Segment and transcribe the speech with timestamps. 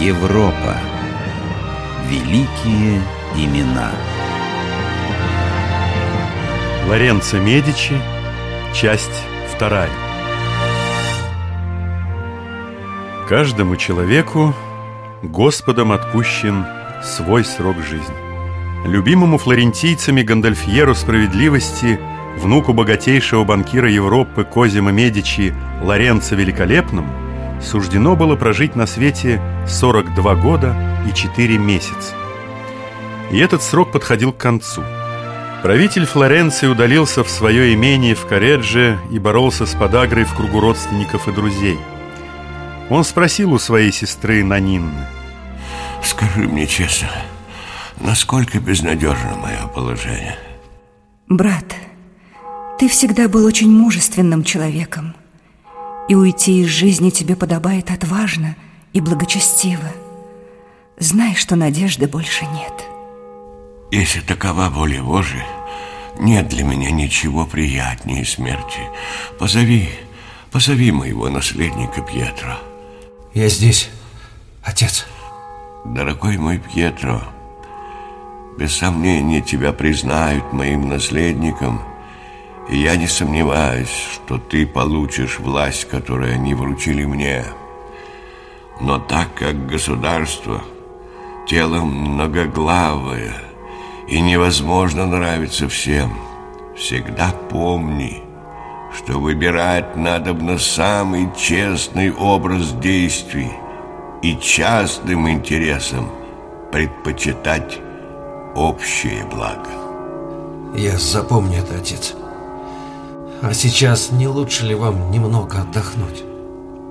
[0.00, 0.76] Европа.
[2.06, 3.00] Великие
[3.34, 3.90] имена.
[6.86, 7.94] Лоренцо Медичи,
[8.74, 9.88] часть вторая.
[13.26, 14.54] Каждому человеку
[15.22, 16.66] Господом отпущен
[17.02, 18.14] свой срок жизни.
[18.84, 21.98] Любимому флорентийцами Гандальфьеру справедливости,
[22.36, 27.25] внуку богатейшего банкира Европы Козима Медичи Лоренцо Великолепному,
[27.62, 30.76] суждено было прожить на свете 42 года
[31.08, 32.14] и 4 месяца.
[33.30, 34.82] И этот срок подходил к концу.
[35.62, 41.26] Правитель Флоренции удалился в свое имение в Каредже и боролся с подагрой в кругу родственников
[41.28, 41.78] и друзей.
[42.88, 45.06] Он спросил у своей сестры Нанинны.
[46.04, 47.08] «Скажи мне честно,
[47.98, 50.38] насколько безнадежно мое положение?»
[51.28, 51.74] Брат,
[52.78, 55.16] ты всегда был очень мужественным человеком–
[56.08, 58.56] и уйти из жизни тебе подобает отважно
[58.92, 59.92] и благочестиво.
[60.98, 62.72] Знай, что надежды больше нет.
[63.90, 65.46] Если такова воля Божия,
[66.18, 68.80] нет для меня ничего приятнее смерти.
[69.38, 69.88] Позови,
[70.50, 72.58] позови моего наследника Пьетро.
[73.34, 73.90] Я здесь,
[74.62, 75.06] отец.
[75.84, 77.22] Дорогой мой Пьетро,
[78.58, 81.80] без сомнения тебя признают моим наследником–
[82.68, 87.44] я не сомневаюсь, что ты получишь власть, которую они вручили мне.
[88.80, 90.62] Но так как государство
[91.46, 93.34] тело многоглавое
[94.08, 96.12] и невозможно нравиться всем,
[96.76, 98.22] всегда помни,
[98.94, 103.52] что выбирать надо на самый честный образ действий
[104.22, 106.10] и частным интересам
[106.72, 107.78] предпочитать
[108.54, 109.70] общее благо.
[110.74, 112.14] Я запомню это, отец.
[113.42, 116.24] А сейчас не лучше ли вам немного отдохнуть?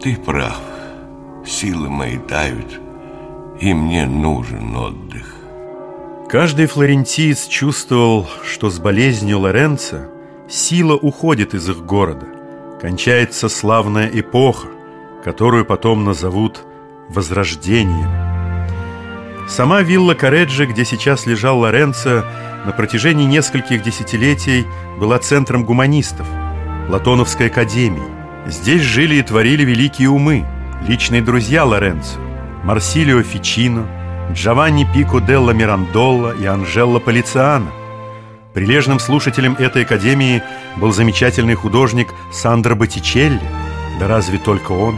[0.01, 0.59] Ты прав.
[1.45, 2.79] Силы мои тают,
[3.59, 5.35] и мне нужен отдых.
[6.29, 10.09] Каждый флорентиец чувствовал, что с болезнью Лоренца
[10.49, 12.25] сила уходит из их города.
[12.81, 14.67] Кончается славная эпоха,
[15.23, 16.61] которую потом назовут
[17.09, 18.09] Возрождением.
[19.47, 22.25] Сама вилла Кареджи, где сейчас лежал Лоренцо,
[22.65, 24.65] на протяжении нескольких десятилетий
[24.99, 26.27] была центром гуманистов,
[26.89, 28.03] Латоновской академии.
[28.47, 30.45] Здесь жили и творили великие умы,
[30.87, 32.19] личные друзья Лоренцо,
[32.63, 33.87] Марсилио Фичино,
[34.31, 37.71] Джованни Пико Делла Мирандолла и Анжелла Полициано.
[38.53, 40.41] Прилежным слушателем этой академии
[40.77, 43.41] был замечательный художник Сандро Боттичелли,
[43.99, 44.97] да разве только он.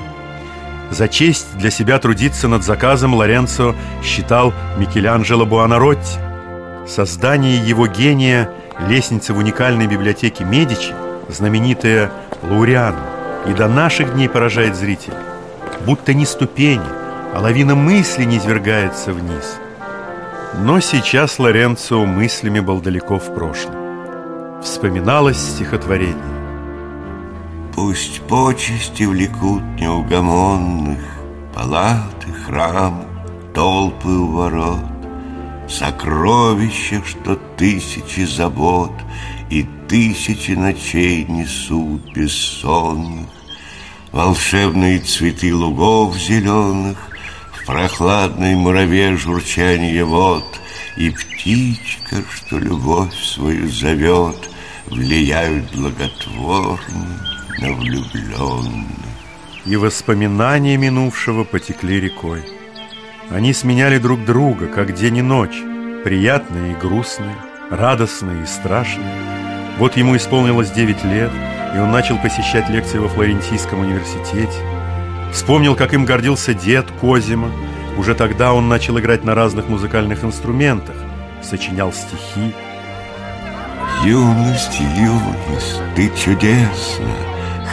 [0.91, 6.26] За честь для себя трудиться над заказом Лоренцо считал Микеланджело Буонаротти.
[6.87, 8.49] Создание его гения
[8.87, 10.93] лестницы в уникальной библиотеке Медичи,
[11.27, 12.11] знаменитая
[12.43, 13.01] Лауриана,
[13.45, 15.17] и до наших дней поражает зрителей.
[15.85, 16.87] Будто не ступени,
[17.33, 19.57] а лавина мысли не извергается вниз.
[20.59, 24.61] Но сейчас Лоренцо мыслями был далеко в прошлом.
[24.63, 26.15] Вспоминалось стихотворение.
[27.75, 30.99] Пусть почести влекут неугомонных
[31.53, 33.03] Палаты, храм,
[33.53, 34.96] толпы у ворот
[35.67, 38.91] Сокровища, что тысячи забот
[39.49, 43.27] И тысячи ночей несут бессонных.
[44.13, 46.97] Волшебные цветы лугов зеленых
[47.51, 50.45] В прохладной мураве журчание вод
[50.95, 54.49] И птичка, что любовь свою зовет
[54.85, 57.21] Влияют благотворно
[57.59, 58.87] на влюбленных.
[59.65, 62.56] И воспоминания минувшего потекли рекой
[63.29, 65.61] они сменяли друг друга, как день и ночь,
[66.03, 67.35] приятные и грустные,
[67.69, 69.11] радостные и страшные.
[69.77, 71.31] Вот ему исполнилось 9 лет,
[71.75, 74.57] и он начал посещать лекции во Флорентийском университете.
[75.33, 77.51] Вспомнил, как им гордился дед Козима.
[77.97, 80.95] Уже тогда он начал играть на разных музыкальных инструментах,
[81.43, 82.55] сочинял стихи.
[84.03, 87.11] Юность, юность, ты чудесна,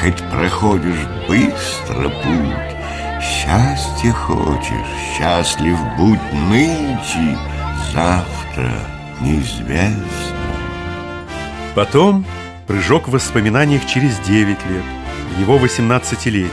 [0.00, 2.73] Хоть проходишь быстро путь,
[3.20, 4.86] Счастье хочешь,
[5.16, 7.38] счастлив будь нынче,
[7.92, 8.72] завтра
[9.20, 10.36] неизвестно.
[11.74, 12.24] Потом
[12.66, 14.84] прыжок в воспоминаниях через 9 лет,
[15.38, 16.50] его 18-летие.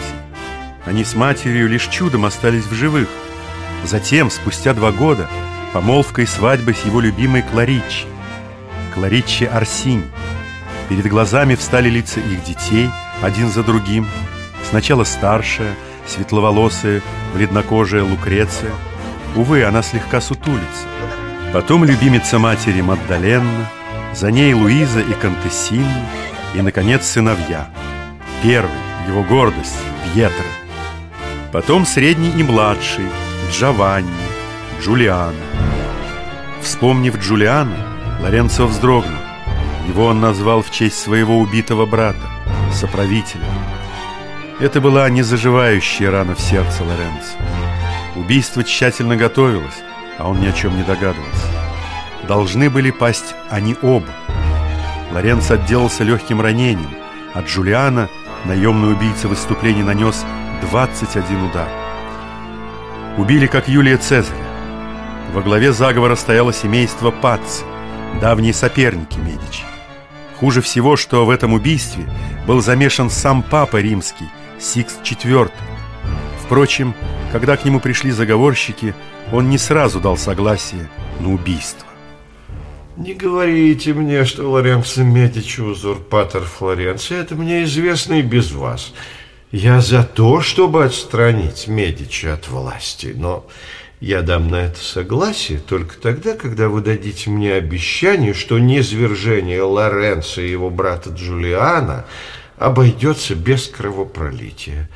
[0.86, 3.10] Они с матерью лишь чудом остались в живых.
[3.84, 5.28] Затем, спустя два года,
[5.74, 8.06] помолвка и свадьба с его любимой Кларичи.
[8.94, 10.06] Кларичи Арсинь.
[10.90, 12.90] Перед глазами встали лица их детей,
[13.22, 14.08] один за другим.
[14.70, 15.74] Сначала старшая–
[16.12, 17.02] светловолосая,
[17.34, 18.72] бледнокожая Лукреция.
[19.36, 20.86] Увы, она слегка сутулится.
[21.54, 23.70] Потом любимица матери Маддаленна,
[24.14, 26.06] за ней Луиза и Контессина,
[26.54, 27.70] и, наконец, сыновья.
[28.44, 28.72] Первый,
[29.08, 29.78] его гордость,
[30.14, 30.46] Пьетро.
[31.52, 33.06] Потом средний и младший,
[33.52, 34.10] Джованни,
[34.82, 35.34] Джулиана.
[36.62, 37.88] Вспомнив Джулиана,
[38.22, 39.20] Лоренцо вздрогнул.
[39.88, 42.30] Его он назвал в честь своего убитого брата,
[42.74, 43.46] соправителя.
[44.62, 47.34] Это была незаживающая рана в сердце Лоренцо.
[48.16, 49.82] Убийство тщательно готовилось,
[50.20, 51.48] а он ни о чем не догадывался.
[52.28, 54.06] Должны были пасть они оба.
[55.12, 56.94] Лоренцо отделался легким ранением,
[57.34, 58.08] а Джулиана,
[58.46, 60.24] наемный убийца выступлений, нанес
[60.70, 61.68] 21 удар.
[63.18, 64.46] Убили как Юлия Цезаря.
[65.34, 67.64] Во главе заговора стояло семейство Пацци,
[68.22, 69.64] давние соперники Медичи.
[70.40, 72.06] Хуже всего, что в этом убийстве
[72.46, 74.30] был замешан сам папа римский,
[74.62, 75.52] Сикс IV.
[76.46, 76.94] Впрочем,
[77.32, 78.94] когда к нему пришли заговорщики,
[79.34, 81.88] он не сразу дал согласие на убийство.
[82.98, 87.18] Не говорите мне, что Лоренцо Медичи узурпатор Флоренции.
[87.18, 88.94] Это мне известно и без вас.
[89.52, 93.48] Я за то, чтобы отстранить Медичи от власти, но
[94.02, 100.42] я дам на это согласие только тогда, когда вы дадите мне обещание, что низвержение Лоренцо
[100.42, 102.06] и его брата Джулиана
[102.62, 104.90] обойдется без кровопролития.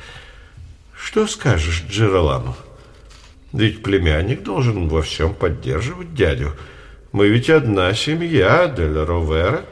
[0.96, 2.56] Что скажешь, Джероламо?
[3.52, 6.54] Ведь племянник должен во всем поддерживать дядю.
[7.12, 9.64] Мы ведь одна семья, Дель Ровера.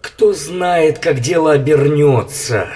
[0.00, 2.68] Кто знает, как дело обернется.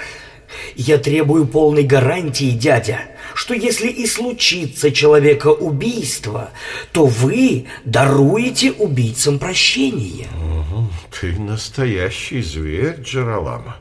[0.75, 2.99] Я требую полной гарантии, дядя,
[3.33, 6.49] что если и случится человека убийство,
[6.91, 10.27] то вы даруете убийцам прощение.
[10.35, 10.87] Угу,
[11.19, 13.77] ты настоящий зверь, Джералама.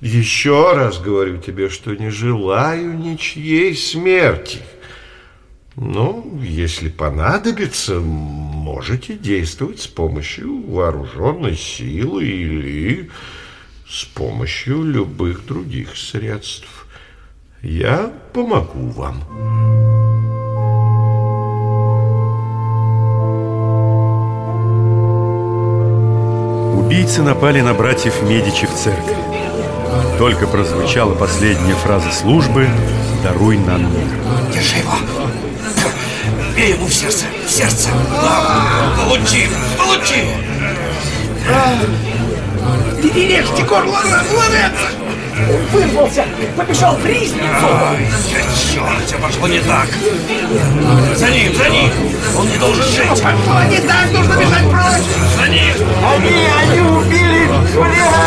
[0.00, 4.60] Еще раз говорю тебе, что не желаю ничьей смерти.
[5.76, 13.10] Ну, если понадобится, можете действовать с помощью вооруженной силы или
[13.86, 16.86] с помощью любых других средств.
[17.60, 19.22] Я помогу вам.
[26.78, 29.49] Убийцы напали на братьев Медичи в церкви.
[30.18, 32.68] Только прозвучала последняя фраза службы
[33.22, 34.08] «Даруй нам мир».
[34.52, 34.92] Держи его!
[36.56, 37.24] Бей ему в сердце!
[37.46, 37.88] В сердце!
[38.10, 38.92] Да.
[39.02, 39.48] Получи!
[39.78, 40.24] Получи!
[43.02, 43.98] Не режьте горло!
[45.48, 46.24] Он вырвался,
[46.56, 47.40] побежал в ризницу!
[47.42, 48.06] Ай,
[48.70, 49.88] черт, все пошло не так!
[51.16, 51.90] За ним, за ним!
[52.36, 53.08] Он не должен жить!
[53.08, 53.30] Пошло
[53.70, 55.08] не так, нужно бежать прочь!
[55.36, 55.74] За ним!
[56.04, 58.20] Они, они убили убить!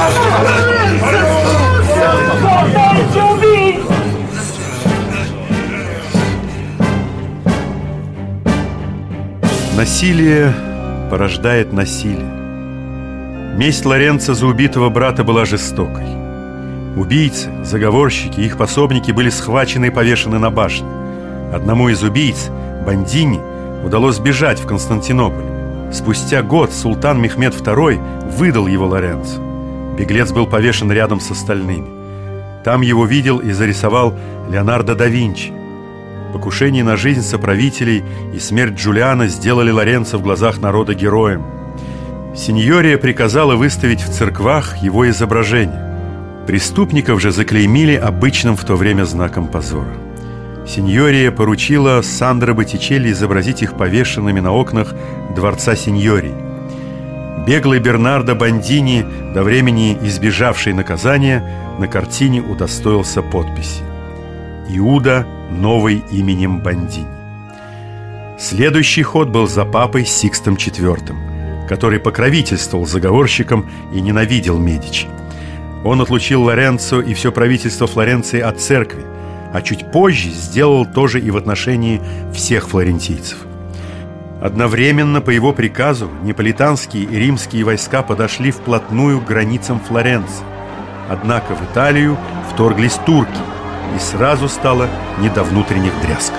[9.76, 10.54] Насилие
[11.10, 12.26] порождает насилие.
[13.58, 16.06] Месть Лоренца за убитого брата была жестокой.
[16.96, 20.88] Убийцы, заговорщики и их пособники были схвачены и повешены на башне.
[21.54, 22.50] Одному из убийц,
[22.86, 23.40] Бандини,
[23.84, 25.92] удалось сбежать в Константинополь.
[25.92, 29.42] Спустя год султан Мехмед II выдал его Лоренцо.
[29.98, 32.03] Беглец был повешен рядом с остальными.
[32.64, 34.14] Там его видел и зарисовал
[34.50, 35.52] Леонардо да Винчи.
[36.32, 41.46] Покушение на жизнь соправителей и смерть Джулиана сделали Лоренцо в глазах народа героем.
[42.36, 45.92] Синьория приказала выставить в церквах его изображение.
[46.48, 49.94] Преступников же заклеймили обычным в то время знаком позора.
[50.68, 54.94] Синьория поручила Сандро Боттичелли изобразить их повешенными на окнах
[55.36, 56.53] дворца Синьории.
[57.38, 61.44] Беглый Бернардо Бандини, до времени избежавший наказания,
[61.78, 63.82] на картине удостоился подписи.
[64.70, 67.08] Иуда, новый именем Бандини.
[68.40, 75.08] Следующий ход был за папой Сикстом IV, который покровительствовал заговорщикам и ненавидел Медичи.
[75.84, 79.04] Он отлучил Лоренцо и все правительство Флоренции от церкви,
[79.54, 82.02] а чуть позже сделал то же и в отношении
[82.34, 83.38] всех флорентийцев.
[84.44, 90.46] Одновременно по его приказу неаполитанские и римские войска подошли вплотную к границам Флоренции.
[91.10, 92.18] Однако в Италию
[92.52, 93.40] вторглись турки,
[93.96, 96.34] и сразу стало не до внутренних дрязг.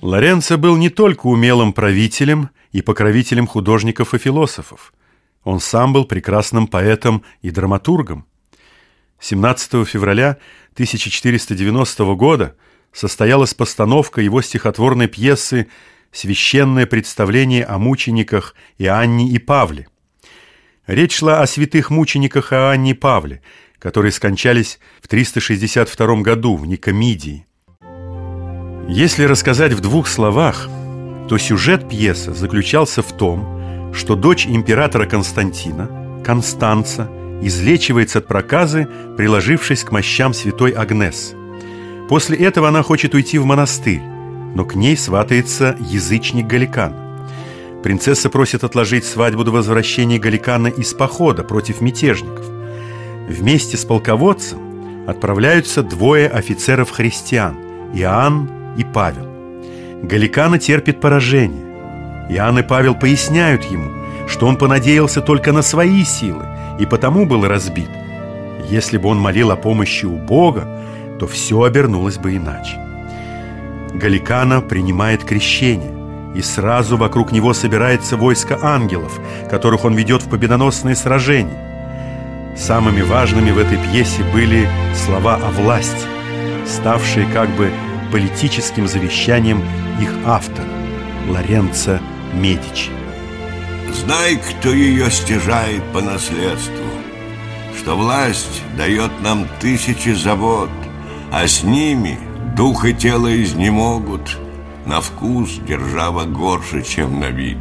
[0.00, 4.94] Лоренцо был не только умелым правителем и покровителем художников и философов.
[5.44, 8.24] Он сам был прекрасным поэтом и драматургом.
[9.20, 10.38] 17 февраля
[10.72, 12.56] 1490 года
[12.92, 15.68] состоялась постановка его стихотворной пьесы
[16.12, 19.88] «Священное представление о мучениках Иоанне и Павле».
[20.86, 23.40] Речь шла о святых мучениках Иоанне и Павле,
[23.78, 27.46] которые скончались в 362 году в Никомидии.
[28.88, 30.68] Если рассказать в двух словах,
[31.28, 37.08] то сюжет пьесы заключался в том, что дочь императора Константина, Констанца,
[37.42, 41.34] излечивается от проказы, приложившись к мощам святой Агнес.
[42.12, 44.02] После этого она хочет уйти в монастырь,
[44.54, 46.92] но к ней сватается язычник Галикан.
[47.82, 52.44] Принцесса просит отложить свадьбу до возвращения Галикана из похода против мятежников.
[53.30, 57.56] Вместе с полководцем отправляются двое офицеров-христиан–
[57.94, 59.26] Иоанн и Павел.
[60.02, 61.64] Галикана терпит поражение.
[62.28, 63.90] Иоанн и Павел поясняют ему,
[64.28, 66.44] что он понадеялся только на свои силы
[66.78, 67.88] и потому был разбит.
[68.68, 70.81] Если бы он молил о помощи у Бога,
[71.18, 72.78] то все обернулось бы иначе.
[73.94, 75.92] Галикана принимает крещение,
[76.34, 82.54] и сразу вокруг него собирается войско ангелов, которых он ведет в победоносные сражения.
[82.56, 86.06] Самыми важными в этой пьесе были слова о власти,
[86.66, 87.70] ставшие как бы
[88.10, 89.62] политическим завещанием
[90.00, 90.68] их автора,
[91.28, 91.98] Лоренцо
[92.34, 92.90] Медичи.
[93.92, 96.84] Знай, кто ее стяжает по наследству,
[97.78, 100.70] что власть дает нам тысячи забот,
[101.32, 102.18] а с ними
[102.54, 104.38] дух и тело изнемогут,
[104.86, 107.58] на вкус держава горше, чем на вид.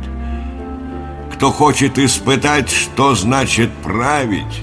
[1.34, 4.62] Кто хочет испытать, что значит править,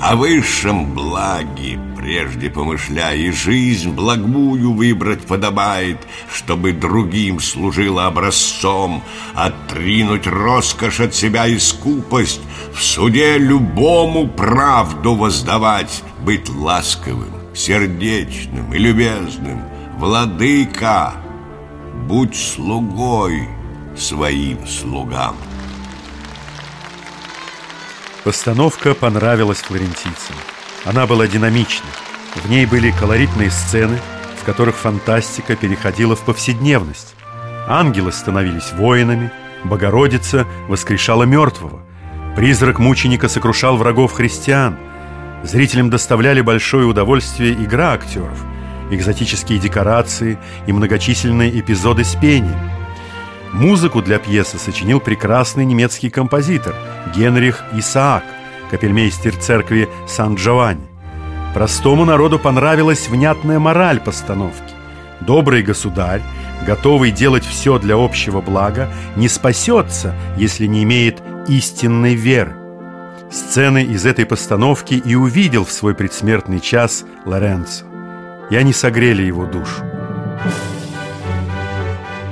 [0.00, 5.98] о высшем благе прежде помышляя, и жизнь благую выбрать подобает,
[6.32, 9.02] чтобы другим служила образцом,
[9.34, 18.78] отринуть роскошь от себя и скупость, в суде любому правду воздавать, быть ласковым, сердечным и
[18.78, 19.62] любезным,
[19.96, 21.14] владыка,
[22.06, 23.48] будь слугой
[23.96, 25.36] своим слугам.
[28.24, 30.36] Постановка понравилась флорентийцам.
[30.84, 31.90] Она была динамичной.
[32.34, 33.98] В ней были колоритные сцены,
[34.40, 37.14] в которых фантастика переходила в повседневность.
[37.68, 39.32] Ангелы становились воинами,
[39.64, 41.80] Богородица воскрешала мертвого,
[42.36, 44.76] призрак мученика сокрушал врагов христиан.
[45.42, 48.44] Зрителям доставляли большое удовольствие игра актеров,
[48.90, 52.58] экзотические декорации и многочисленные эпизоды с пением.
[53.52, 56.74] Музыку для пьесы сочинил прекрасный немецкий композитор
[57.14, 58.24] Генрих Исаак,
[58.70, 60.86] капельмейстер церкви Сан-Джованни.
[61.54, 64.74] Простому народу понравилась внятная мораль постановки.
[65.20, 66.20] Добрый государь,
[66.66, 72.65] готовый делать все для общего блага, не спасется, если не имеет истинной веры.
[73.36, 77.84] Сцены из этой постановки и увидел в свой предсмертный час Лоренцо.
[78.48, 79.84] И они согрели его душу.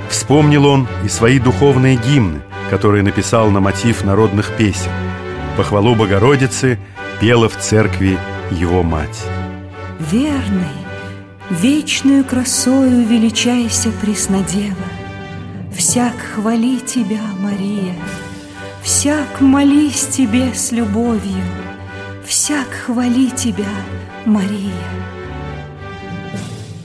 [0.09, 4.89] Вспомнил он и свои духовные гимны, которые написал на мотив народных песен.
[5.57, 6.79] Похвалу Богородицы
[7.21, 8.17] пела в церкви
[8.49, 9.25] его мать.
[10.11, 10.73] Верный,
[11.51, 14.75] вечную красою величайся, Преснодева.
[15.71, 17.93] Всяк хвали тебя, Мария,
[18.85, 21.43] Всяк молись тебе с любовью,
[22.23, 23.65] Всяк хвали тебя,
[24.25, 24.71] Мария.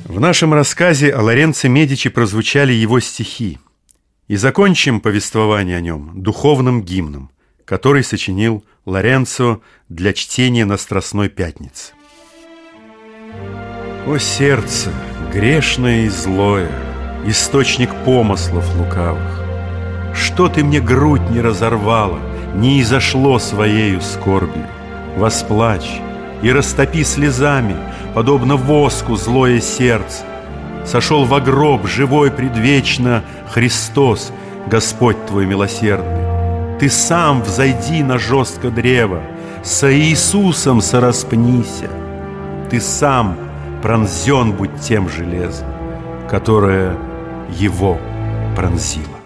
[0.06, 3.58] В нашем рассказе о Лоренце Медичи прозвучали его стихи.
[4.28, 7.30] И закончим повествование о нем духовным гимном,
[7.66, 11.92] который сочинил Лоренцо для чтения на Страстной Пятнице.
[14.06, 14.90] О сердце,
[15.34, 16.70] грешное и злое,
[17.26, 19.39] Источник помыслов лукавых,
[20.14, 22.18] Что ты мне грудь не разорвала,
[22.54, 24.66] Не изошло своею скорбью,
[25.16, 26.00] Восплачь
[26.42, 27.76] и растопи слезами
[28.14, 30.24] подобно воску злое сердце.
[30.84, 34.32] Сошел во гроб живой предвечно Христос,
[34.66, 36.78] Господь твой милосердный.
[36.78, 39.20] Ты сам взойди на жестко древо,
[39.62, 41.90] Со Иисусом сораспнися.
[42.70, 43.36] Ты сам
[43.82, 45.68] пронзен будь тем железом,
[46.30, 46.96] Которое
[47.50, 47.98] Его
[48.56, 49.19] пронзило.